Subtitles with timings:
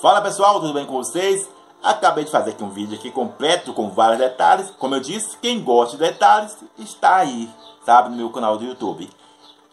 [0.00, 1.46] Fala pessoal, tudo bem com vocês?
[1.82, 4.70] Acabei de fazer aqui um vídeo aqui completo com vários detalhes.
[4.78, 7.50] Como eu disse, quem gosta de detalhes está aí,
[7.84, 9.10] sabe, no meu canal do YouTube.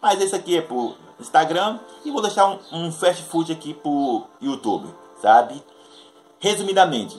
[0.02, 4.24] Mas esse aqui é pro Instagram e vou deixar um, um fast food aqui pro
[4.38, 5.64] YouTube, sabe?
[6.38, 7.18] Resumidamente,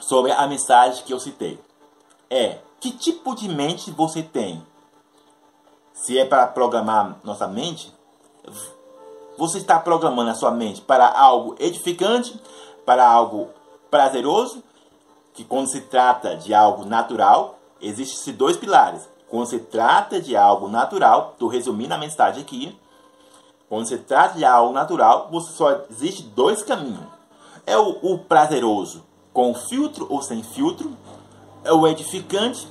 [0.00, 1.60] sobre a mensagem que eu citei.
[2.30, 4.66] É, que tipo de mente você tem?
[5.92, 7.92] Se é para programar nossa mente,
[9.36, 12.40] você está programando a sua mente para algo edificante,
[12.84, 13.48] para algo
[13.90, 14.62] prazeroso,
[15.32, 19.08] que quando se trata de algo natural, existem dois pilares.
[19.28, 22.78] Quando se trata de algo natural, estou resumindo a mensagem aqui.
[23.68, 27.06] Quando se trata de algo natural, você só existe dois caminhos.
[27.66, 30.96] É o, o prazeroso, com filtro ou sem filtro.
[31.64, 32.68] É o edificante,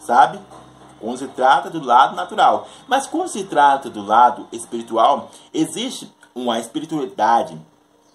[0.00, 0.40] sabe?
[1.06, 2.66] Quando se trata do lado natural.
[2.88, 7.56] Mas quando se trata do lado espiritual, existe uma espiritualidade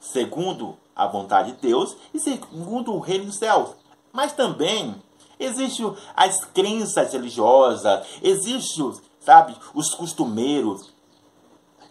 [0.02, 3.70] segundo a vontade de Deus e segundo o reino dos céus.
[4.12, 4.94] Mas também
[5.40, 10.94] existem as crenças religiosas, existem, sabe, os costumeiros,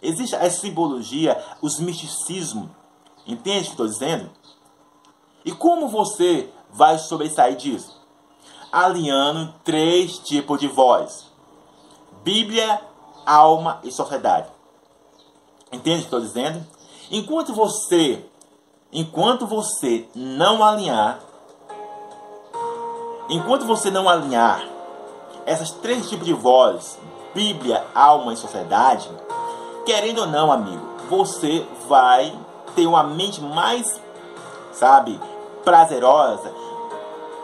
[0.03, 2.69] existe a simbologia, os misticismos.
[3.25, 4.29] Entende o que estou dizendo?
[5.43, 8.00] E como você vai sobressair disso?
[8.71, 11.25] Alinhando três tipos de voz:
[12.23, 12.81] Bíblia,
[13.25, 14.47] alma e sociedade.
[15.71, 16.65] Entende o que estou dizendo?
[17.09, 18.23] Enquanto você,
[18.91, 21.19] enquanto você não alinhar,
[23.29, 24.65] enquanto você não alinhar
[25.45, 26.99] essas três tipos de voz,
[27.33, 29.09] Bíblia, alma e sociedade,
[29.85, 32.37] querendo ou não, amigo, você vai
[32.75, 33.99] ter uma mente mais,
[34.71, 35.19] sabe,
[35.63, 36.53] prazerosa,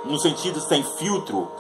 [0.08, 1.52] no sentido sem filtro,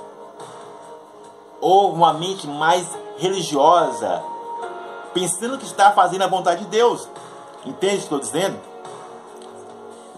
[1.59, 4.23] ou uma mente mais religiosa,
[5.13, 7.07] pensando que está fazendo a vontade de Deus.
[7.65, 8.59] Entende o que estou dizendo?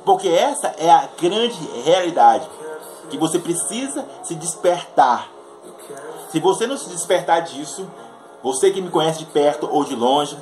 [0.06, 2.48] Porque essa é a grande realidade
[3.10, 5.28] que você precisa se despertar.
[6.32, 7.90] Se você não se despertar disso,
[8.44, 10.38] você que me conhece de perto ou de longe,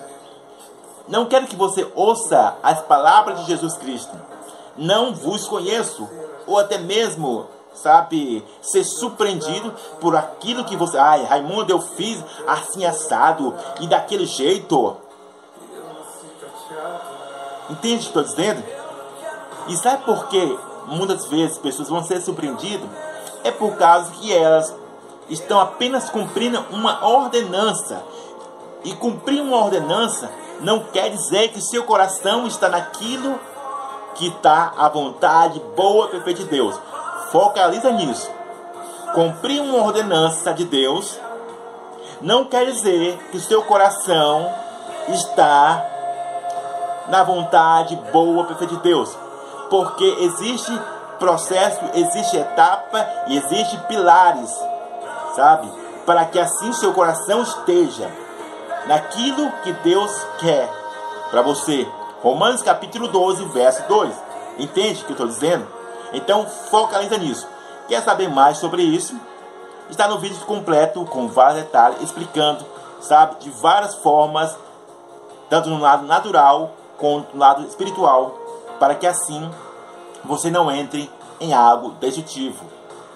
[1.07, 4.15] não quero que você ouça as palavras de Jesus Cristo.
[4.75, 6.07] Não vos conheço,
[6.45, 7.47] ou até mesmo
[7.81, 10.97] sabe, ser surpreendido por aquilo que você.
[10.97, 14.97] Ai, Raimundo, eu fiz assim assado e daquele jeito.
[17.69, 18.63] Entende o que estou dizendo?
[19.67, 22.89] E sabe por que muitas vezes pessoas vão ser surpreendidas?
[23.43, 24.73] É por causa que elas
[25.29, 28.03] estão apenas cumprindo uma ordenança.
[28.83, 33.37] E cumprir uma ordenança não quer dizer que seu coração está naquilo
[34.15, 36.79] que está à vontade boa perfeita de Deus.
[37.31, 38.29] Focaliza nisso.
[39.13, 41.19] Cumprir uma ordenança de Deus
[42.21, 44.51] não quer dizer que o seu coração
[45.09, 45.85] está
[47.09, 49.15] na vontade boa, perfeita de Deus.
[49.69, 50.71] Porque existe
[51.19, 54.51] processo, existe etapa e existe pilares,
[55.35, 55.69] sabe?
[56.05, 58.09] Para que assim seu coração esteja
[58.87, 60.69] naquilo que Deus quer
[61.29, 61.87] para você.
[62.21, 64.13] Romanos capítulo 12, verso 2.
[64.59, 65.76] Entende o que eu estou dizendo?
[66.13, 67.47] Então focaliza nisso.
[67.87, 69.15] Quer saber mais sobre isso?
[69.89, 72.65] Está no vídeo completo com vários detalhes explicando,
[72.99, 74.55] sabe, de várias formas,
[75.49, 78.37] tanto no lado natural quanto no lado espiritual,
[78.79, 79.49] para que assim
[80.25, 81.09] você não entre
[81.39, 82.65] em algo destrutivo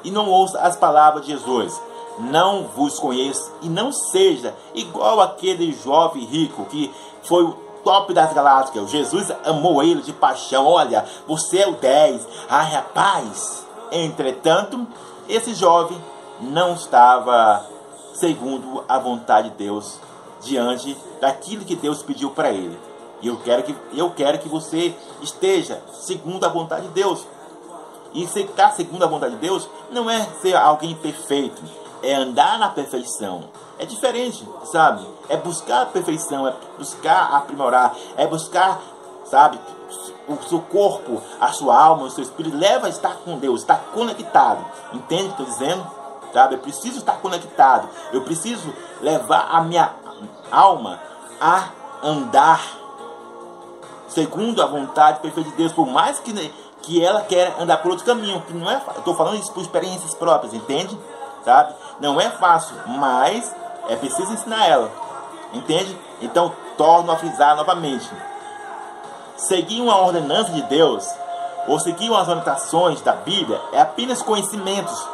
[0.04, 1.80] e não ouça as palavras de Jesus.
[2.20, 6.94] Não vos conheço e não seja igual aquele jovem rico que
[7.24, 7.54] foi
[7.92, 8.90] top das galáxias.
[8.90, 10.66] Jesus amou ele de paixão.
[10.66, 12.26] Olha, você é o 10.
[12.50, 13.66] Ai, rapaz.
[13.92, 14.88] Entretanto,
[15.28, 16.02] esse jovem
[16.40, 17.66] não estava
[18.14, 20.00] segundo a vontade de Deus
[20.42, 22.80] diante daquilo que Deus pediu para ele.
[23.22, 27.28] E eu quero que eu quero que você esteja segundo a vontade de Deus.
[28.14, 31.62] E se está segundo a vontade de Deus, não é ser alguém perfeito,
[32.04, 33.46] é andar na perfeição.
[33.78, 35.06] É diferente, sabe?
[35.30, 38.80] É buscar a perfeição, é buscar aprimorar, é buscar,
[39.26, 39.60] sabe,
[40.28, 43.80] o seu corpo, a sua alma, o seu espírito leva a estar com Deus, estar
[43.94, 44.66] conectado.
[44.94, 45.88] Entende o que eu estou dizendo?
[46.34, 46.56] Sabe?
[46.56, 47.90] Eu preciso estar conectado.
[48.14, 49.94] Eu preciso levar a minha
[50.52, 51.00] alma
[51.40, 51.70] a
[52.04, 52.82] andar
[54.08, 56.34] segundo a vontade perfeita de Deus, por mais que,
[56.82, 59.62] que ela quer andar por outro caminho, que não é, eu estou falando isso por
[59.62, 60.98] experiências próprias, entende?
[61.44, 61.74] Sabe?
[62.00, 63.54] Não é fácil, mas
[63.90, 64.92] é preciso ensinar ela.
[65.54, 65.98] Entende?
[66.22, 68.10] Então, torno a frisar novamente.
[69.36, 71.08] Seguir uma ordenança de Deus
[71.68, 75.08] ou seguir umas orientações da Bíblia é apenas conhecimentos.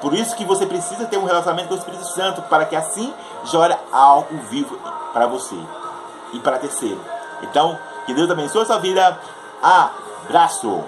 [0.00, 3.12] Por isso que você precisa ter um relacionamento com o Espírito Santo para que assim
[3.44, 4.78] jore algo vivo
[5.12, 5.56] para você
[6.32, 7.00] e para terceiro.
[7.42, 9.20] Então, Que Deus abençoe a sua vida.
[9.62, 10.82] Abraço!